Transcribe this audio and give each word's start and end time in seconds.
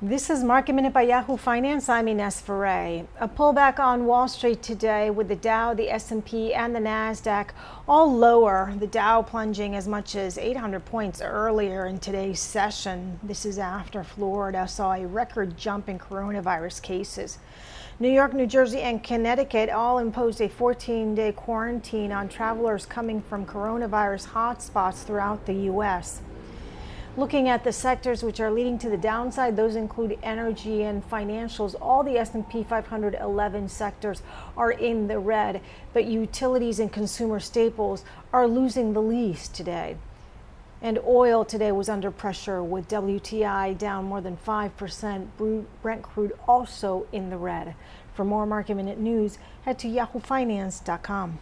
This 0.00 0.30
is 0.30 0.44
Market 0.44 0.74
Minute 0.74 0.92
by 0.92 1.02
Yahoo 1.02 1.36
Finance. 1.36 1.88
I'm 1.88 2.06
Ines 2.06 2.40
Ferre. 2.40 3.04
A 3.18 3.26
pullback 3.26 3.80
on 3.80 4.06
Wall 4.06 4.28
Street 4.28 4.62
today 4.62 5.10
with 5.10 5.26
the 5.26 5.34
Dow, 5.34 5.74
the 5.74 5.90
S&P, 5.90 6.54
and 6.54 6.72
the 6.72 6.78
Nasdaq 6.78 7.48
all 7.88 8.16
lower. 8.16 8.72
The 8.78 8.86
Dow 8.86 9.22
plunging 9.22 9.74
as 9.74 9.88
much 9.88 10.14
as 10.14 10.38
800 10.38 10.84
points 10.84 11.20
earlier 11.20 11.86
in 11.86 11.98
today's 11.98 12.38
session. 12.38 13.18
This 13.24 13.44
is 13.44 13.58
after 13.58 14.04
Florida 14.04 14.68
saw 14.68 14.92
a 14.92 15.04
record 15.04 15.58
jump 15.58 15.88
in 15.88 15.98
coronavirus 15.98 16.80
cases. 16.80 17.38
New 17.98 18.08
York, 18.08 18.34
New 18.34 18.46
Jersey, 18.46 18.82
and 18.82 19.02
Connecticut 19.02 19.68
all 19.68 19.98
imposed 19.98 20.40
a 20.40 20.48
14-day 20.48 21.32
quarantine 21.32 22.12
on 22.12 22.28
travelers 22.28 22.86
coming 22.86 23.20
from 23.20 23.44
coronavirus 23.44 24.28
hotspots 24.28 25.02
throughout 25.02 25.44
the 25.46 25.54
U.S. 25.54 26.22
Looking 27.18 27.48
at 27.48 27.64
the 27.64 27.72
sectors 27.72 28.22
which 28.22 28.38
are 28.38 28.52
leading 28.52 28.78
to 28.78 28.88
the 28.88 28.96
downside, 28.96 29.56
those 29.56 29.74
include 29.74 30.20
energy 30.22 30.84
and 30.84 31.02
financials. 31.10 31.74
All 31.80 32.04
the 32.04 32.16
S&P 32.16 32.62
511 32.62 33.68
sectors 33.68 34.22
are 34.56 34.70
in 34.70 35.08
the 35.08 35.18
red, 35.18 35.60
but 35.92 36.04
utilities 36.04 36.78
and 36.78 36.92
consumer 36.92 37.40
staples 37.40 38.04
are 38.32 38.46
losing 38.46 38.92
the 38.92 39.02
least 39.02 39.52
today. 39.52 39.96
And 40.80 41.00
oil 41.04 41.44
today 41.44 41.72
was 41.72 41.88
under 41.88 42.12
pressure 42.12 42.62
with 42.62 42.86
WTI 42.86 43.76
down 43.76 44.04
more 44.04 44.20
than 44.20 44.36
5%. 44.36 45.64
Brent 45.82 46.02
crude 46.02 46.38
also 46.46 47.08
in 47.10 47.30
the 47.30 47.36
red. 47.36 47.74
For 48.14 48.24
more 48.24 48.46
market 48.46 48.76
minute 48.76 49.00
news, 49.00 49.38
head 49.64 49.80
to 49.80 49.88
yahoofinance.com. 49.88 51.40